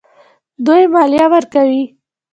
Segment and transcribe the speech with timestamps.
[0.65, 1.83] دوی مالیه ورکوي.